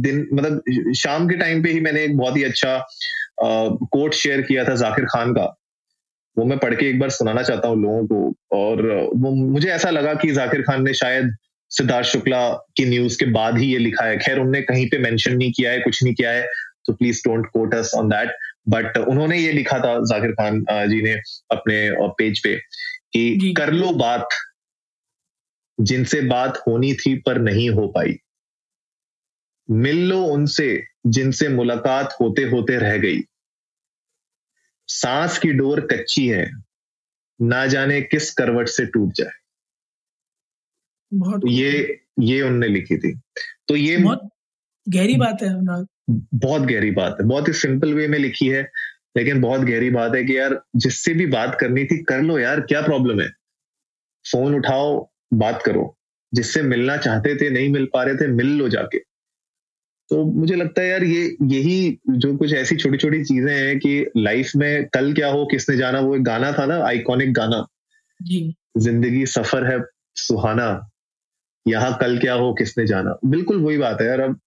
दिन 0.00 0.26
मतलब 0.34 0.92
शाम 0.96 1.28
के 1.28 1.36
टाइम 1.36 1.62
पे 1.62 1.70
ही 1.70 1.80
मैंने 1.80 2.04
एक 2.04 2.16
बहुत 2.16 2.36
ही 2.36 2.42
अच्छा 2.44 2.76
कोट 3.42 4.14
शेयर 4.14 4.40
किया 4.42 4.64
था 4.64 4.74
जाकिर 4.76 5.04
खान 5.06 5.32
का। 5.34 5.44
वो 6.36 6.44
मैं 6.44 6.58
पढ़ 6.58 6.74
के 6.74 6.88
एक 6.88 6.98
बार 7.00 7.10
सुनाना 7.10 7.42
चाहता 7.42 7.68
हूँ 7.68 7.80
लोगों 7.82 8.06
को। 8.06 8.56
और 8.56 8.82
वो 9.14 9.30
मुझे 9.34 9.68
ऐसा 9.70 9.90
लगा 9.90 10.14
कि 10.14 10.32
जाकिर 10.32 10.62
खान 10.62 10.84
ने 10.84 10.94
शायद 10.94 11.30
सिद्धार्थ 11.70 12.06
शुक्ला 12.06 12.48
की 12.76 12.84
न्यूज़ 12.84 13.18
के 13.18 13.26
बाद 13.30 13.58
ही 13.58 13.66
ये 13.66 13.78
लिखा 13.78 14.04
है। 14.04 14.18
खैर 14.18 14.38
उनने 14.38 14.60
कहीं 14.62 14.86
पे 14.88 14.98
मेंशन 14.98 15.36
नहीं 15.36 15.52
किया 15.52 15.70
है 15.70 15.80
कुछ 15.80 16.02
नहीं 16.02 16.14
किया 16.14 16.30
है 16.30 16.46
तो 16.86 16.92
please 16.92 17.20
don't 17.26 17.46
quote 17.46 17.74
us 17.74 17.92
on 17.96 18.08
that 18.08 18.32
but 18.68 18.96
उन्होंने 18.98 19.38
ये 19.38 19.52
लिखा 19.52 19.78
था 19.78 19.94
जाकिर 20.06 20.32
खान 20.32 20.64
जी 20.88 21.02
ने 21.02 21.12
अपने 21.52 21.78
पेज 22.18 22.42
पे 22.44 22.54
कि 23.12 23.52
कर 23.56 23.72
लो 23.72 23.92
बात 23.98 24.28
जिनसे 25.80 26.20
बात 26.20 26.62
होनी 26.66 26.94
थी 26.94 27.18
पर 27.18 27.38
नहीं 27.38 27.70
हो 27.70 27.88
पाई। 27.88 28.18
मिल 29.70 30.08
लो 30.08 30.22
उनसे 30.24 30.84
जिनसे 31.06 31.48
मुलाकात 31.48 32.16
होते 32.20 32.42
होते 32.42 32.76
रह 32.76 32.98
गई। 32.98 33.20
सांस 34.86 35.38
की 35.38 35.52
डोर 35.52 35.80
कच्ची 35.80 36.28
है 36.28 36.52
ना 37.42 37.66
जाने 37.66 38.02
किस 38.02 38.34
करवट 38.34 38.68
से 38.68 38.86
टूट 38.86 39.12
जाए। 39.12 39.32
बहुत 41.14 41.40
ये 41.46 42.00
ये 42.20 42.42
उनने 42.42 42.68
लिखी 42.68 42.98
थी। 42.98 43.20
तो 43.68 43.76
ये 43.76 43.96
बहुत 43.96 44.28
गहरी 44.88 45.16
बात 45.16 45.38
है 45.42 45.84
बहुत 46.34 46.62
गहरी 46.62 46.90
बात 46.90 47.16
है। 47.20 47.26
बहुत 47.26 47.48
ही 47.48 47.52
सिंपल 47.52 47.94
वे 47.94 48.08
में 48.08 48.18
लिखी 48.18 48.48
है 48.48 48.70
लेकिन 49.16 49.40
बहुत 49.40 49.60
गहरी 49.60 49.90
बात 49.90 50.14
है 50.14 50.24
कि 50.24 50.38
यार 50.38 50.62
जिससे 50.76 51.14
भी 51.14 51.26
बात 51.26 51.58
करनी 51.60 51.84
थी 51.84 52.02
कर 52.02 52.22
लो 52.22 52.38
यार 52.38 52.60
क्या 52.60 52.82
प्रॉब्लम 52.82 53.20
है? 53.20 53.28
फ़ोन 54.32 54.54
उठाओ 54.54 55.10
बात 55.32 55.62
करो। 55.62 55.96
जिससे 56.32 56.62
मिलना 56.62 56.96
चाहते 56.96 57.34
थे 57.36 57.50
नहीं 57.50 57.68
मिल 57.68 57.88
पा 57.92 58.02
रहे 58.02 58.14
थे 58.14 58.26
मिल 58.26 58.46
लो 58.46 58.68
जाके। 58.68 58.98
तो 60.10 60.24
मुझे 60.24 60.54
लगता 60.54 60.82
है 60.82 60.88
यार 60.88 61.04
ये 61.04 61.36
यही 61.42 61.98
जो 62.10 62.36
कुछ 62.36 62.52
ऐसी 62.52 62.76
छोटी 62.76 62.98
छोटी 62.98 63.22
चीज़ें 63.24 63.52
हैं 63.54 63.78
कि 63.78 64.06
लाइफ 64.16 64.52
में 64.56 64.88
कल 64.88 65.12
क्या 65.12 65.28
हो 65.28 65.44
किसने 65.46 65.76
जाना 65.76 66.00
वो 66.00 66.14
एक 66.16 66.22
गाना 66.22 66.52
था 66.52 66.66
ना 66.66 66.78
आइकॉनिक 66.84 67.32
गाना। 67.32 67.66
ज़िंदगी 68.78 69.26
सफ़र 69.26 69.64
है 69.64 69.78
सुहाना। 70.16 70.68
यहाँ 71.66 71.96
कल 72.00 72.18
क्या 72.18 72.34
हो 72.34 72.52
किसने 72.54 72.86
जाना। 72.86 73.18
बिल्कुल 73.24 73.60
वही 73.60 73.78
बात 73.78 74.00
है 74.00 74.06
यार 74.06 74.20
अब 74.20 74.38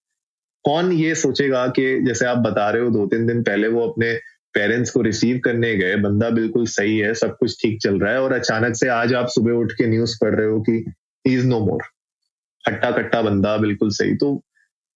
कौन 0.66 0.92
ये 0.92 1.16
सोचेगा 1.16 1.68
कि 1.68 2.00
जैसे 2.02 2.26
आप 2.26 2.38
बता 2.38 2.70
रहे 2.70 2.82
हो 2.82 2.90
दो 2.90 3.06
तीन 3.08 3.28
दिन 3.28 3.44
पहले 3.44 3.68
वो 3.68 3.88
अपने 3.88 4.14
पेरेंट्स 4.56 4.92
को 4.92 5.02
रिसीव 5.02 5.40
करने 5.46 5.76
गए, 5.76 5.96
बंदा 5.98 6.30
बिल्कुल 6.30 6.66
सही 6.68 6.98
है, 6.98 7.14
सब 7.14 7.38
कुछ 7.38 7.58
ठीक 7.62 7.80
चल 7.82 8.00
रहा 8.00 8.12
है 8.14 8.22
और 8.22 8.34
अचानक 8.34 8.76
से 8.76 8.88
आज 8.90 9.14
आप 9.14 9.28
सुबह 9.30 9.52
उठ 9.54 9.72
के 9.72 9.88
न्यूज़ 9.88 10.18
पढ़ 10.22 10.36
रहे 10.36 10.48
हो 10.48 10.60
कि 10.62 10.86
इज़ 11.26 11.46
नो 11.48 11.60
मोर 11.60 11.84
हट्टा 12.66 12.92
कट्टा 12.92 13.22
बंदा, 13.22 13.56
बिल्कुल 13.58 13.90
सही। 13.92 14.16
तो 14.16 14.34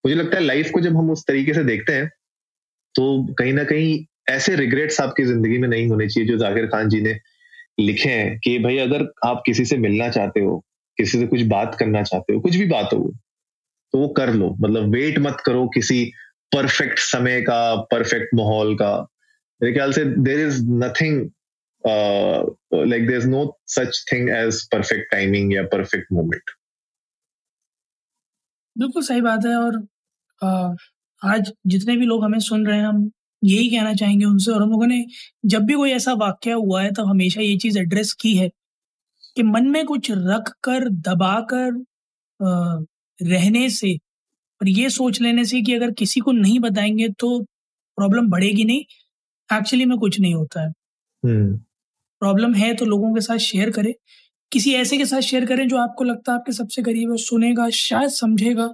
मुझे 0.04 0.16
लगता 0.16 0.38
है 0.38 0.44
लाइफ 0.44 0.70
को 0.74 0.80
जब 0.82 0.98
हम 0.98 1.10
उस 1.12 1.24
तरीके 1.28 1.54
से 1.54 1.64
देखते 1.64 1.94
हैं 1.94 2.08
तो 2.96 3.34
कहीं 3.34 3.54
ना 3.54 3.64
कहीं 3.64 4.06
ऐसे 4.30 4.56
रिग्रेट्स 4.56 5.00
आपकी 5.02 5.24
ज़िंदगी 5.24 5.58
में 5.58 5.68
नहीं 5.68 5.88
होने 5.90 6.08
चाहिए, 6.10 6.30
जो 6.30 6.38
जाकिर 6.38 6.66
खान 6.68 6.90
जी 6.90 7.02
ने 7.02 7.18
लिखे 7.80 8.10
हैं 8.10 8.38
कि 8.40 8.58
भाई 8.60 8.78
अगर 8.78 9.08
आप 9.26 9.42
किसी 9.46 9.66
से 9.66 9.78
मिलना 9.78 10.10
चाहते 10.10 10.40
हो, 10.40 10.58
किसी 10.98 11.20
से 11.20 11.28
कुछ 11.28 11.42
बात 11.48 11.76
करना 11.80 12.02
चाहते 12.04 12.34
हो, 12.34 12.40
कुछ 12.40 12.56
भी 12.56 12.66
बात 12.68 12.94
हो 12.94 13.12
तो 13.94 14.00
वो 14.00 14.08
कर 14.14 14.34
लो। 14.34 14.56
मतलब 14.62 14.90
वेट 14.94 15.20
मत 15.20 15.38
करो 15.46 15.68
किसी 15.68 16.04
परफेक्ट 16.52 17.00
समय 17.00 17.42
का 17.42 17.76
परफेक्ट 17.92 18.36
माहौल 18.36 18.74
का। 18.76 18.96
मेरे 19.62 19.74
ख्याल 19.74 19.92
से 19.92 20.06
there 20.06 20.48
is 20.48 20.64
nothing 20.84 21.22
like 22.88 23.08
there 23.08 23.18
is 23.18 23.28
no 23.28 23.60
such 23.68 24.06
thing 24.14 24.30
as 24.30 24.64
perfect 24.68 25.12
timing 25.12 25.54
या 25.54 25.64
परफेक्ट 25.64 26.12
मोमेंट 26.14 26.52
बिल्कुल 28.76 29.04
सही 29.04 29.22
बात 29.22 29.46
है 29.46 29.56
और 29.58 29.88
आ, 30.42 30.76
आज 31.22 31.52
जितने 31.68 31.98
भी 31.98 32.06
लोग 32.06 32.24
हमें 32.24 32.40
सुन 32.40 32.68
रहे 32.68 32.78
हैं 32.78 32.86
हम 32.86 33.12
यही 33.44 33.70
कहना 33.70 33.94
चाहेंगे 33.94 34.26
उनसे 34.26 34.52
और 34.52 34.62
हम 34.62 34.70
लोगों 34.70 34.88
ने 34.88 35.06
जब 35.46 35.64
भी 35.64 35.74
कोई 35.74 35.92
ऐसा 35.92 36.14
वाक्य 36.14 36.52
हुआ 36.52 36.82
है 36.84 36.92
तब 36.92 37.08
हमेशा 37.08 37.42
ये 37.42 37.58
चीज़ 37.58 37.80
एड्रेस 37.80 38.14
की 38.14 38.36
है 38.36 38.50
कि 39.38 39.44
मन 39.44 39.68
में 39.68 39.86
कुछ 39.86 40.12
रख 40.12 40.54
कर 40.64 40.90
दबा 40.90 41.40
कर 41.54 41.72
रहने 43.20 43.70
से 43.70 43.96
और 44.62 44.70
ये 44.70 44.90
सोच 44.90 45.22
लेने 45.22 45.46
से 45.46 45.62
कि 45.62 45.74
अगर 45.74 45.92
किसी 45.92 46.20
को 46.20 46.32
नहीं 46.32 46.60
बताएँगे 46.60 47.08
तो 47.10 47.40
प्रॉब्लम 47.98 48.30
बढ़ेगी 48.30 48.66
नहीं। 48.66 48.84
एक्चुअली 49.54 49.86
में 49.86 49.98
कुछ 49.98 50.20
नहीं 50.20 50.34
होता 50.36 50.62
है। 50.62 50.72
प्रॉब्लम 52.22 52.46
हम्म। 52.46 52.56
है 52.56 52.74
तो 52.74 52.86
लोगों 52.86 53.14
के 53.16 53.22
साथ 53.22 53.38
शेयर 53.38 53.70
करें। 53.72 53.94
किसी 54.52 54.74
ऐसे 54.74 54.98
के 54.98 55.06
साथ 55.06 55.22
शेयर 55.22 55.46
करें 55.46 55.68
जो 55.68 55.78
आपको 55.78 56.04
लगता 56.04 56.32
है 56.32 56.38
आपके 56.40 56.52
सबसे 56.52 56.82
करीब 56.84 57.12
है 57.12 57.18
सुनेगा 57.18 57.70
शायद 57.70 58.10
समझेगा। 58.10 58.70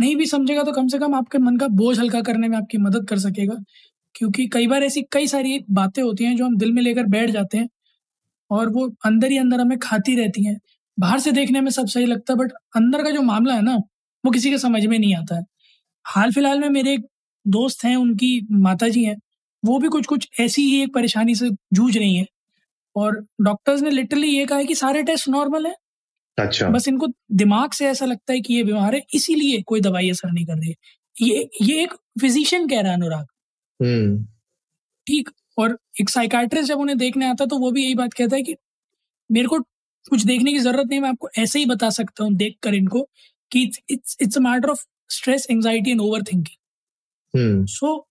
नहीं 0.00 0.16
भी 0.16 0.26
समझेगा 0.26 0.62
तो 0.62 0.72
कम 0.72 0.88
से 0.88 0.98
कम 0.98 1.14
आपके 1.14 1.38
मन 1.38 1.56
का 1.56 1.68
बोझ 1.68 1.98
हल्का 2.00 2.20
करने 2.22 2.48
में 2.48 2.56
आपकी 2.58 2.78
मदद 2.78 3.06
कर 3.08 3.18
सकेगा। 3.18 3.54
क्योंकि 4.14 4.46
कई 4.48 4.66
बार 4.66 4.82
ऐसी 4.84 5.02
कई 5.12 5.26
सारी 5.26 5.60
बातें 5.70 6.02
होती 6.02 6.24
हैं 6.24 6.36
जो 6.36 6.46
हम 6.46 6.56
दिल 6.58 6.72
में 6.72 6.82
लेकर 6.82 7.04
बैठ 7.06 7.30
जाते 7.30 7.58
हैं 7.58 7.68
और 8.50 8.70
वो 8.70 8.88
अंदर 9.06 9.30
ही 9.32 9.38
अंदर 9.38 9.60
हमें 9.60 9.78
खाती 9.78 10.16
रहती 10.16 10.44
हैं। 10.44 10.58
बाहर 10.98 11.20
से 11.20 11.32
देखने 11.32 11.60
में 11.60 11.70
सब 11.70 11.86
सही 11.86 12.06
लगता 12.06 12.32
है 12.32 12.38
बट 12.38 12.52
अंदर 12.76 13.04
का 13.04 13.10
जो 13.10 13.22
मामला 13.22 13.54
है 13.54 13.62
ना 13.62 13.76
वो 14.24 14.30
किसी 14.30 14.50
के 14.50 14.58
समझ 14.58 14.86
में 14.86 14.98
नहीं 14.98 15.16
आता 15.16 15.36
है। 15.36 15.44
हाल 16.06 16.32
फ़िलहाल 16.32 16.60
में 16.60 16.68
मेरे 16.70 16.94
एक 16.94 17.06
दोस्त 17.46 17.84
हैं 17.84 17.96
उनकी 17.96 18.48
माता 18.52 18.88
जी 18.88 19.04
हैं। 19.04 19.16
वो 19.64 19.78
भी 19.78 19.88
कुछ 19.88 20.06
कुछ 20.06 20.28
ऐसी 20.40 20.62
ही 20.62 20.82
एक 20.82 20.94
परेशानी 20.94 21.34
से 21.34 21.50
जूझ 21.50 21.96
रही 21.98 22.16
हैं। 22.16 22.26
और 22.96 23.26
डॉक्टर्स 23.40 23.82
ने 23.82 23.90
लिटरली 23.90 24.28
ये 24.28 24.46
कहा 24.46 24.58
है 24.58 24.64
कि 24.64 24.74
सारे 24.74 25.02
टेस्ट 25.02 25.28
नॉर्मल 25.28 25.66
है। 25.66 25.74
अच्छा। 26.38 26.68
बस 26.68 26.88
इनको 26.88 27.06
दिमाग 27.32 27.72
से 27.72 27.86
ऐसा 27.86 28.06
लगता 28.06 28.32
है 28.32 28.40
कि 28.40 28.54
ये 28.54 28.64
बीमार 28.64 28.94
है 28.94 29.02
इसीलिए 29.14 29.62
कोई 29.62 29.80
दवाई 29.80 30.10
असर 30.10 30.32
नहीं 30.32 30.46
कर 30.46 30.56
रही 30.56 30.68
है। 30.68 30.74
ये 31.16 31.48
ये 31.62 31.82
एक 31.82 31.94
फिजिशियन 32.20 32.68
कह 32.68 32.80
रहा 32.80 32.92
है 32.92 32.98
अनुराग। 32.98 33.26
हम्म। 33.80 34.24
ठीक 35.06 35.30
और 35.58 35.78
एक 36.00 36.10
साइकाट्रिस्ट 36.10 36.68
जब 36.68 36.78
उन्हें 36.78 36.98
देखने 36.98 37.26
आता 37.26 37.46
तो 37.46 37.58
वो 37.58 37.70
भी 37.70 37.84
यही 37.84 37.94
बात 37.94 38.12
कहता 38.12 38.36
है 38.36 38.42
कि 38.42 38.56
मेरे 39.30 39.48
को 39.48 39.58
कुछ 40.10 40.24
देखने 40.24 40.52
की 40.52 40.58
ज़रूरत 40.58 40.86
नहीं 40.86 41.00
मैं 41.00 41.08
आपको 41.08 41.28
ऐसे 41.38 41.58
ही 41.58 41.66
बता 41.66 41.90
सकता 41.90 42.24
हूँ 42.24 42.32
देख 42.34 42.56
कर 42.62 42.74
इनको 42.74 43.02
कि 43.50 43.62
it's 43.90 44.16
it's 44.20 44.36
a 44.36 44.40
matter 44.40 44.70
of 44.70 44.84
stress 45.08 45.46
anxiety 45.50 45.90
and 45.90 46.00
overthinking 46.22 47.66
so 47.66 48.08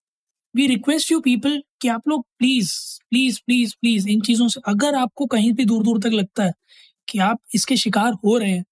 we 0.55 0.67
request 0.67 1.11
you 1.11 1.19
people 1.21 1.61
कि 1.81 1.87
आप 1.87 2.07
लोग 2.07 2.25
प्लीज़ 2.39 2.71
प्लीज़ 3.09 3.39
प्लीज़ 3.45 3.73
प्लीज़ 3.81 4.07
इन 4.09 4.21
चीज़ों 4.21 4.47
से, 4.47 4.61
अगर 4.67 4.95
आपको 4.95 5.25
कहीं 5.27 5.51
भी 5.53 5.65
दूर 5.65 5.83
दूर 5.83 5.99
तक 6.01 6.13
लगता 6.13 6.43
है 6.43 6.53
कि 7.07 7.19
आप 7.21 7.39
इसके 7.55 7.75
शिकार 7.77 8.13
हो 8.25 8.37
रहे 8.37 8.51
हैं 8.51 8.63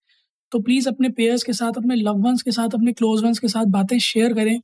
तो 0.52 0.60
प्लीज़ 0.62 0.88
अपने 0.90 1.10
पेयर्स 1.12 1.44
के 1.44 1.54
साथ, 1.54 1.78
अपने 1.78 1.96
लव 1.96 2.22
वंस 2.24 2.42
के 2.42 2.52
साथ, 2.52 2.76
अपने 2.76 2.94
क्लोज 2.94 3.24
वंस 3.24 3.40
के 3.40 3.48
साथ 3.48 3.66
बातें 3.70 3.98
शेयर 4.02 4.34
करें 4.34 4.60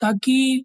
ताकि 0.00 0.64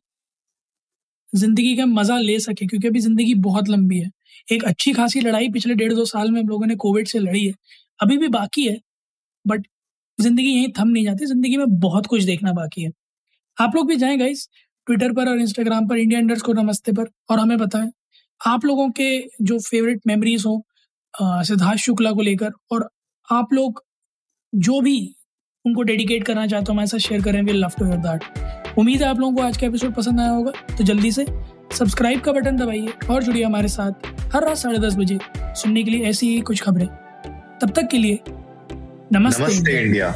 ज़िंदगी 1.29 1.75
का 1.77 1.85
मज़ा 1.87 2.17
ले 2.19 2.39
सके, 2.39 2.65
क्योंकि 2.67 2.87
अभी 2.87 2.99
ज़िंदगी 2.99 3.33
बहुत 3.41 3.69
लंबी 3.69 3.99
है। 3.99 4.09
एक 4.47 4.63
अच्छी 4.65 4.93
खासी 4.93 5.21
लड़ाई 5.21 5.49
पिछले 5.51 5.75
डेढ़ 5.75 5.93
दो 5.93 6.05
साल 6.05 6.31
में 6.31 6.41
हम 6.41 6.47
लोगों 6.49 6.65
ने 6.65 6.75
कोविड 6.77 7.07
से 7.07 7.19
लड़ी 7.19 7.45
है। 7.45 7.53
अभी 7.99 8.17
भी 8.17 8.27
बाकी 8.29 8.67
है 8.67 8.79
बट 9.45 9.67
ज़िंदगी 10.19 10.47
यहीं 10.47 10.67
थम 10.79 10.87
नहीं 10.87 11.03
जाती, 11.05 11.25
ज़िंदगी 11.25 11.57
में 11.57 11.79
बहुत 11.79 12.05
कुछ 12.07 12.23
देखना 12.23 12.53
बाकी 12.53 12.83
है। 12.83 12.91
आप 13.57 13.75
लोग 13.75 13.87
भी 13.87 13.95
जाएँ 13.97 14.17
गाइस 14.19 14.47
ट्विटर 14.87 15.11
पर 15.13 15.29
और 15.29 15.39
इंस्टाग्राम 15.39 15.87
पर 15.87 15.97
इंडिया 15.97 16.19
इंडर्स 16.19 16.41
को 16.41 16.53
नमस्ते 16.53 16.91
पर 16.91 17.09
और 17.29 17.39
हमें 17.39 17.57
बताएँ। 17.57 17.91
आप 18.41 18.65
लोगों 18.65 18.89
के 18.89 19.17
जो 19.41 19.59
फेवरेट 19.59 20.01
मेमोरीज 20.07 20.43
हो 20.45 20.63
सिद्धार्थ 21.13 21.79
शुक्ला 21.79 22.11
को 22.11 22.21
लेकर 22.21 22.51
और 22.71 22.89
आप 23.27 23.53
लोग 23.53 23.83
जो 24.53 24.79
भी 24.81 24.97
उनको 25.65 25.81
डेडिकेट 25.83 26.23
करना 26.23 26.45
चाहते 26.47 26.65
हो 26.69 26.73
हमारे 26.73 26.87
साथ 26.87 26.99
शेयर 26.99 27.21
करें 27.21 27.41
will 27.41 27.59
love 27.63 27.71
to 27.79 27.85
hear 27.85 27.97
that 27.97 28.77
उम्मीद 28.79 29.01
है 29.01 29.07
आप 29.07 29.19
लोगों 29.19 29.35
को 29.35 29.41
आज 29.43 29.57
का 29.57 29.67
एपिसोड 29.67 29.93
पसंद 29.95 30.19
आया 30.19 30.29
होगा 30.29 30.51
तो 30.77 30.83
जल्दी 30.83 31.11
से 31.11 31.25
सब्सक्राइब 31.77 32.21
का 32.21 32.31
बटन 32.31 32.57
दबाइए 32.57 32.93
और 33.11 33.23
जुड़िए 33.23 33.43
हमारे 33.43 33.67
साथ 33.67 34.07
हर 34.35 34.45
रात 34.45 34.57
साढ़े 34.57 34.79
दस 34.79 34.95
बजे 34.97 35.19
सुनने 35.35 35.83
के 35.83 35.91
लिए 35.91 36.05
ऐसी 36.09 36.29
ही 36.29 36.41
कुछ 36.41 36.61
खबरें। 36.61 36.87
तब 37.61 37.73
तक 37.75 37.87
के 37.91 37.97
लिए 37.97 38.19
नमस्ते, 39.13 39.43
नमस्ते 39.43 39.81
इंडिया, 39.81 40.15